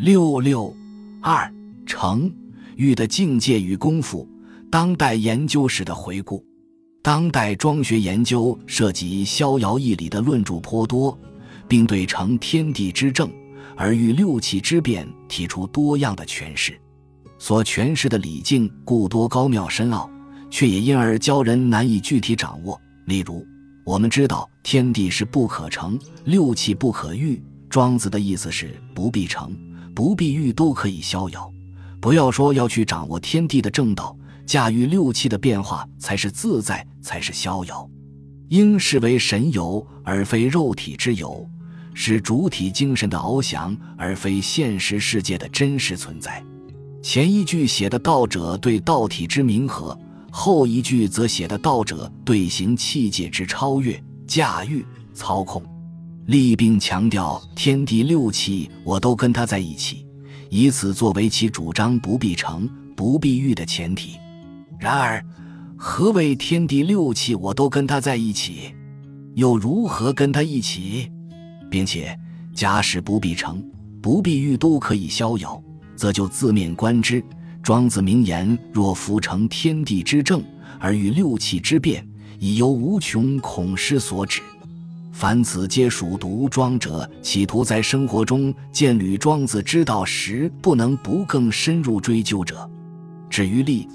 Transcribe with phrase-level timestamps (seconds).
[0.00, 0.74] 六六
[1.20, 1.52] 二
[1.84, 2.32] 成
[2.76, 4.26] 玉的境界与功夫，
[4.70, 6.42] 当代研究史的回顾。
[7.02, 11.18] 当代庄学研究涉及逍遥义理的论著颇多，
[11.68, 13.30] 并对成天地之正
[13.76, 16.80] 而遇六气之变提出多样的诠释。
[17.38, 20.10] 所诠释的理境故多高妙深奥，
[20.48, 22.80] 却也因而教人难以具体掌握。
[23.04, 23.46] 例如，
[23.84, 27.42] 我们知道天地是不可成，六气不可遇。
[27.68, 29.56] 庄子的意思是不必成，
[30.00, 31.52] 不必欲都可以逍遥。
[32.00, 34.16] 不要说要去掌握天地的正道。
[34.46, 37.86] 驾驭六气的变化才是自在，才是逍遥，
[38.48, 41.46] 应视为神游而非肉体之游，
[41.92, 46.42] 是主体精神的翱翔而非现实世界的真实存在。
[47.02, 49.96] 前一句写的道者对道体之明和，
[50.32, 55.62] 后一句则写的道者对行气界之超越、驾驭、操控，
[56.30, 60.06] 立并强调天地六气我都跟他在一起，
[60.48, 64.12] 以此作为其主张不必成、不必欲的前提。
[64.78, 65.20] 然而，
[65.76, 68.72] 何谓天地六气我都跟他在一起？
[69.34, 71.10] 又如何跟他一起？
[71.68, 72.16] 并且，
[72.54, 73.60] 假使不必成、
[74.00, 75.60] 不必欲都可以逍遥，
[75.96, 77.20] 则就字面观之，
[77.60, 80.40] 庄子名言：“若夫成天地之正，
[80.78, 84.40] 而与六气之变，以由无穷，恐失所指。”
[85.12, 92.68] 凡此皆属读庄者企图在生活中见履庄子之道时，不能不更深入追究者。
[93.28, 93.88] 至于立。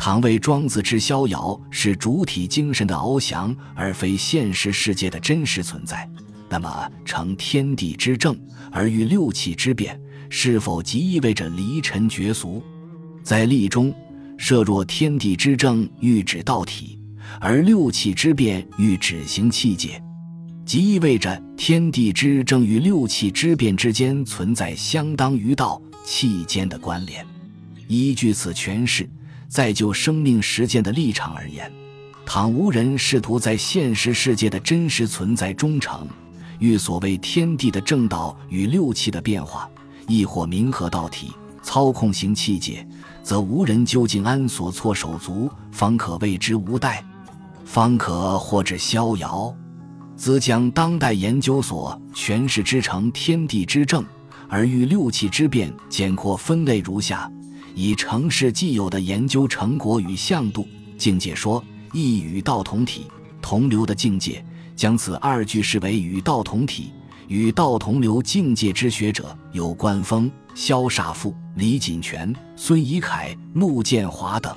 [0.00, 6.08] 倘为庄子之逍遥是主体精神的翱翔，而非现实世界的真实存在，
[6.48, 8.38] 那么成天地之正
[8.70, 12.62] 而遇六气之变，是否即意味着离尘绝俗？
[13.24, 13.92] 在力中，
[14.36, 17.00] 设若天地之正欲指道体，
[17.40, 20.00] 而六气之变欲指行气界，
[20.68, 27.26] 即意味着天地之正与六气之变之间存在相当于道气间的关联。
[27.86, 29.08] 依据此诠释。
[29.48, 31.72] 在就生命实践的立场而言，
[32.26, 36.06] 倘无人试图在现实世界的真实存在忠诚，
[36.58, 39.66] 欲所谓天地的正道与六气的变化，
[40.06, 42.86] 亦或冥合道体、操控型气界，
[43.22, 47.02] 则无人究竟安所措手足，方可谓之无待，
[47.64, 49.56] 方可或之逍遥。
[50.18, 54.04] 兹将当代研究所诠释之成天地之正，
[54.48, 57.30] 而欲六气之变，简括分类如下。
[57.72, 60.66] 以城市既有的研究成果与向度
[60.98, 63.06] 境界说，亦与道同体
[63.40, 66.90] 同流的境界，将此二句视为与道同体、
[67.28, 74.52] 与道同流境界之学者，有关风、萧煞富、李锦泉、孙怡凯、陆建华等。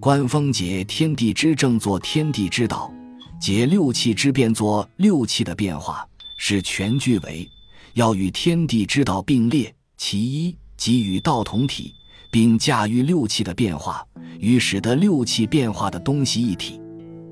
[0.00, 2.92] 关风解天地之正作天地之道，
[3.40, 6.06] 解六气之变作六气的变化，
[6.36, 7.48] 是全句为
[7.94, 9.74] 要与天地之道并列。
[9.96, 11.94] 其一即与道同体。
[12.32, 14.06] 并驾驭六气的变化，
[14.38, 16.80] 与使得六气变化的东西一体。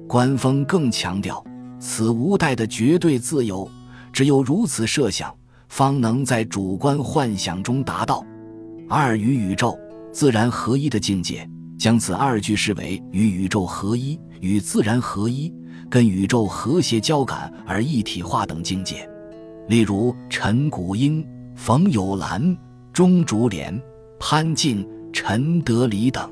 [0.09, 1.41] 官风更强调，
[1.79, 3.71] 此无代的绝对自由，
[4.13, 5.33] 只有如此设想，
[5.69, 8.27] 方能在主观幻想中达到。
[8.89, 9.79] 二与宇宙
[10.13, 11.49] 自然合一的境界，
[11.79, 15.55] 将此二句视为与宇宙合一、与自然合一、
[15.91, 19.09] 跟宇宙和谐交感而一体化等境界。
[19.69, 22.57] 例如陈谷英、冯友兰、
[22.93, 23.81] 钟竹莲。
[24.21, 26.29] 潘静、陈德礼等，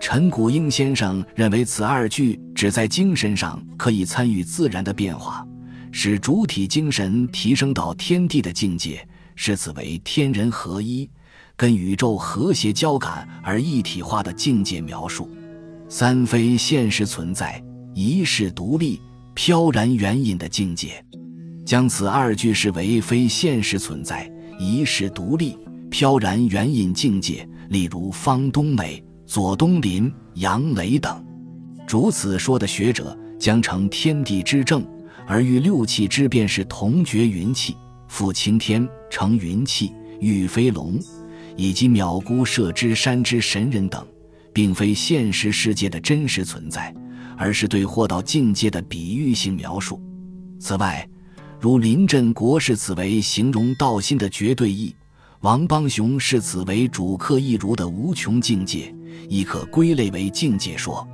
[0.00, 5.46] 陈谷英先生认为此二句只在精神上可以参与自然的变化，
[5.92, 9.06] 使主体精神提升到天地的境界，
[9.36, 11.06] 视此为天人合一、
[11.56, 15.28] 跟宇宙和谐交感而一体化的境界描述。
[15.90, 17.62] 三非现实存在，
[17.94, 19.00] 一世独立、
[19.34, 21.04] 飘然远隐的境界，
[21.64, 25.56] 将此二句视为非现实存在，一世独立。
[25.90, 31.20] 飘然远隐境界，例如方东美、左东林、杨雷等，
[31.84, 34.86] 主此说的学者将成天地之正，
[35.26, 37.74] 而遇六气之变是同绝云气，
[38.06, 40.96] 复青天成云气，遇飞龙，
[41.56, 44.06] 以及渺孤射之山之神人等，
[44.52, 46.94] 并非现实世界的真实存在，
[47.40, 49.98] 而是对或到境界的比喻性描述。
[50.60, 51.08] 此外，
[51.58, 54.94] 如临阵国视此为形容道心的绝对义。
[55.40, 58.94] 王邦雄视此为主客一如的无穷境界，
[59.26, 61.08] 亦可归类为境界说。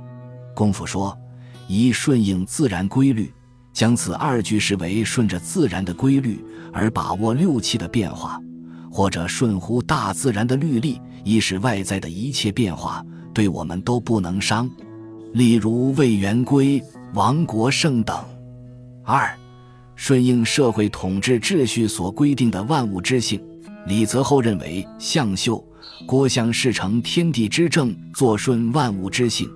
[0.53, 1.17] 功夫说，
[1.65, 3.31] 一顺应自然规律，
[3.71, 6.43] 将此二句视为顺着自然的规律
[6.73, 8.37] 而把握六气的变化，
[8.91, 13.01] 或者顺乎大自然的律例，以使外在的一切变化
[13.33, 14.69] 对我们都不能伤。
[15.33, 16.81] 例如魏元圭、
[17.13, 18.17] 王国胜等。
[19.03, 19.33] 二，
[19.95, 23.41] 顺应社会统治秩序所规定的万物之性。
[23.87, 25.65] 李泽厚认为，向秀、
[26.05, 29.49] 郭象是成天地之正，作顺万物之性，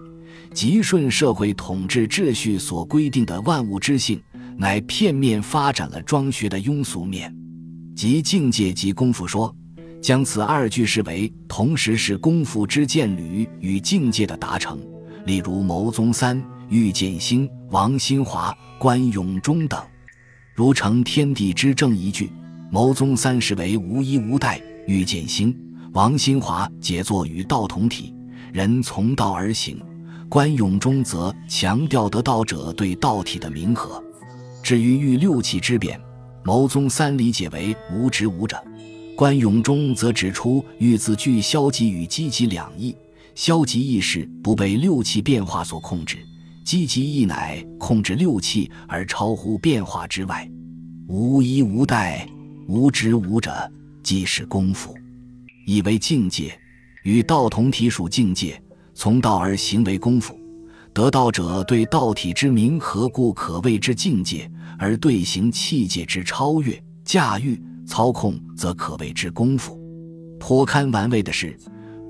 [0.54, 4.22] 即顺社会统治秩序所规定的万物之性，
[4.58, 7.36] 乃片面发展了庄学的庸俗面，
[7.94, 9.54] 即境界及功夫说，
[10.02, 14.80] 将此二句视为同时是功夫之渐履与境界的达成。
[15.26, 19.80] 例如牟宗三、郁建兴、王新华、关永忠等，
[20.56, 22.32] 如成天地之正一句。
[22.72, 25.54] 牟宗三是为无依无代，欲见兴；
[25.92, 28.14] 王新华解作与道同体，
[28.54, 29.76] 人从道而行；
[30.30, 34.02] 关永忠则强调得道者对道体的明和。
[34.64, 36.00] 至于欲六气之变，
[36.44, 38.58] 牟宗三理解为无执无者，
[39.18, 42.96] 关永忠则指出欲字具消极与积极两义。
[43.36, 46.18] 消极意识不被六气变化所控制，
[46.64, 50.50] 积极意乃控制六气而超乎变化之外，
[51.08, 52.28] 无一无代。
[52.68, 53.70] 无知无者，
[54.02, 54.96] 即是功夫，
[55.66, 56.58] 以为境界，
[57.04, 58.62] 与道同体属境界，
[58.94, 60.40] 从道而行为功夫。
[60.94, 69.78] 得道者对道体之名何故可谓之境界，而对行气界之超越、驾驭、操控，则可谓之功夫。
[70.40, 71.58] 颇堪玩味的是，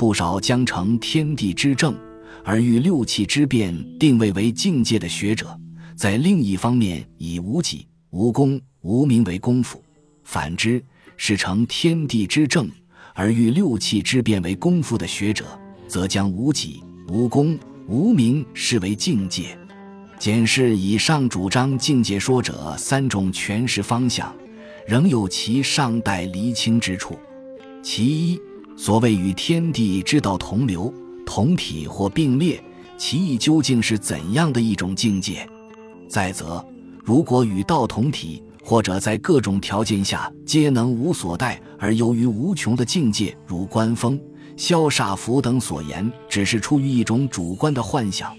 [0.01, 1.95] 不少将成天地之正，
[2.43, 5.55] 而欲六气之变定位为境界的学者，
[5.95, 9.79] 在另一方面以无己、无功、无名为功夫。
[10.23, 10.83] 反之，
[11.17, 12.67] 是成天地之正
[13.13, 15.45] 而欲六气之变为功夫的学者，
[15.87, 17.55] 则将无己、无功、
[17.87, 19.55] 无名视为境界。
[20.17, 24.35] 检视以上主张境界说者三种诠释方向，
[24.87, 27.19] 仍有其尚待厘清之处。
[27.83, 28.39] 其一，
[28.83, 30.91] 所谓与天地之道同流、
[31.23, 32.59] 同体或并列，
[32.97, 35.47] 其意究竟是怎样的一种境界？
[36.09, 36.65] 再则，
[37.05, 44.19] 如果与道同体，或者在各种条件下皆能无所待而由于无穷的境界，如观风、
[44.57, 48.35] 萧煞符等所言，只是出于一种主观的幻想，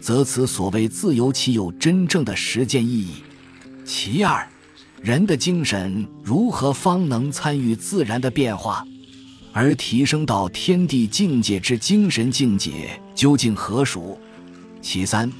[0.00, 3.16] 则此所谓自由岂有真正的实践意义？
[3.84, 4.48] 其二，
[5.02, 8.86] 人的精神如何方能参与自然的变化，
[9.52, 14.18] 而提升到天地境界之精神境界，究竟何属？
[14.80, 15.30] 其三，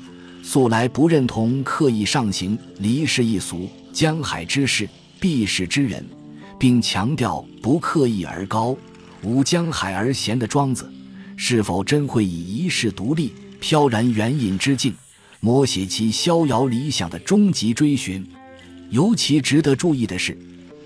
[0.42, 3.68] 素来不认同刻意上行、离世一俗。
[3.92, 4.88] 江海之事，
[5.20, 6.04] 避世之人，
[6.58, 8.76] 并强调不刻意而高，
[9.22, 10.90] 无江海而闲的庄子，
[11.36, 14.94] 是否真会以一世独立、飘然远隐之境，
[15.42, 18.26] 摹写其逍遥理想的终极追寻？
[18.90, 20.36] 尤其值得注意的是，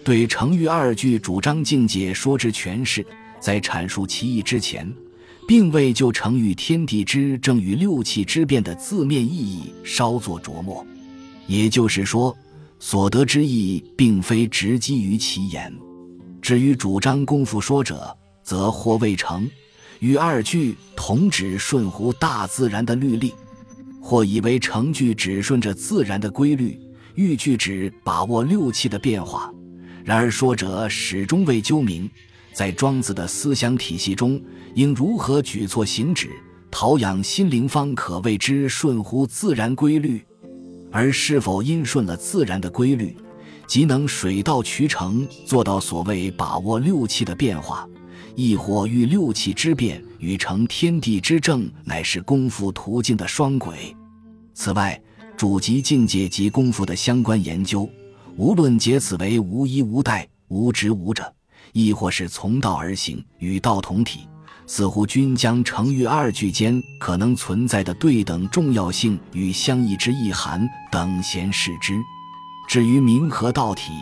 [0.07, 3.05] 对成语二句主张境界说之诠释，
[3.41, 4.89] 在阐述其意之前，
[5.49, 10.87] 并未就成语“天地之正”与六气之变的字面意义稍作琢磨，
[11.49, 12.33] 也就是说。
[12.79, 15.75] 所得之意，并非直基于其言。
[16.41, 19.51] 至于主张功夫说者，则或未成，
[19.99, 23.31] 与二句同指顺乎大自然的律例；
[24.01, 26.79] 或以为成句只顺着自然的规律，
[27.17, 29.53] 欲句指把握六气的变化。
[30.07, 32.09] 然而说者始终未究明，
[32.53, 34.41] 在庄子的思想体系中，
[34.77, 36.31] 应如何举措行止，
[36.71, 40.25] 陶养心灵，方可谓之顺乎自然规律。
[40.93, 43.17] 而是否因顺了自然的规律，
[43.67, 47.85] 即能水到渠成做到所谓把握六气的变化，
[48.37, 53.93] 亦或遇六气之变与成天地之正，乃是功夫途径的双轨？
[54.55, 55.03] 此外，
[55.37, 57.91] 主及境界及功夫的相关研究，
[58.39, 61.33] 无论解此为无依无代、无执无者，
[61.73, 64.29] 亦或是从道而行、与道同体。
[64.67, 71.95] 似乎均将成语二句间可能存在的对等重要性与相异之意涵等闲视之。
[72.69, 73.93] 至于明和道体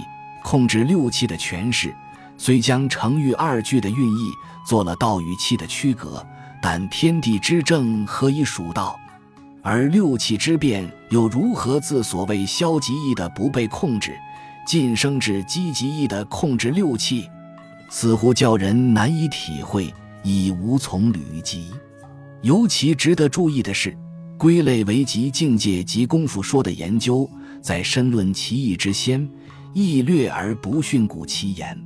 [0.43, 1.95] 控制六气的诠释，
[2.39, 4.31] 虽将成语二句的韵意
[4.67, 6.27] 做了道与气的区隔，
[6.63, 8.99] 但天地之正何以属道？
[9.63, 14.19] 而六气之变又如何自所谓消极意的不被控制，
[14.67, 17.29] 晋升至积极意的控制六气？
[17.91, 19.93] 似乎叫人难以体会。
[20.27, 21.67] 已无从履及。
[22.41, 23.95] 尤其值得注意的是，
[24.39, 27.29] 归类为极境界及功夫说的研究，
[27.61, 29.29] 在深论其意之先，
[29.75, 31.79] 亦略而不训古其言。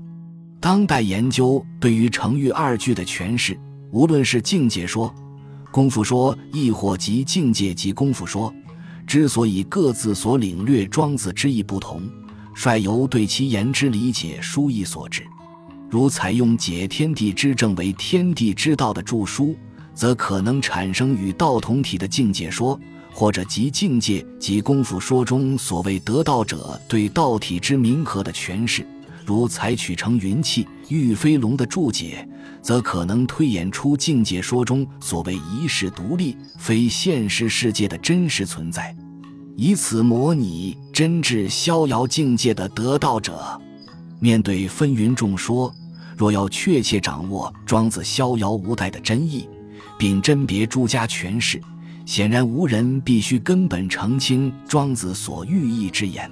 [0.61, 3.59] 当代研究对于成语二句的诠释，
[3.91, 5.13] 无论是境界说、
[5.73, 8.55] 功夫说，亦或极境界及功夫说，
[9.05, 12.09] 之所以各自所领略庄子之意不同，
[12.59, 15.25] 率由对其言之理解殊异所致。
[15.89, 19.57] 如采用解天地之正为天地之道的著书，
[19.95, 22.77] 则可能产生与道同体的境界说，
[23.13, 28.85] 或者即境界及功夫说中所谓得道者对道体之明和的诠释。
[29.25, 32.29] 如采取成云气玉飞龙的注解，
[32.61, 38.93] 则可能推演出境界说中所谓一世独立、非现实世界的真实存在，
[39.61, 43.61] 以此模拟真至逍遥境界的得道者。
[44.21, 45.75] 面对纷纭众说，
[46.17, 49.49] 若要确切掌握庄子逍遥无待的真意，
[49.99, 51.61] 并甄别诸家诠释，
[52.07, 56.31] 显然无人必须根本澄清庄子所寓意之言。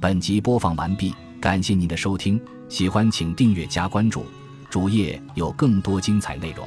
[0.00, 1.14] 本集播放完毕。
[1.38, 4.24] 感谢您的收听，喜欢请订阅加关注，
[4.70, 6.66] 主页有更多精彩内容。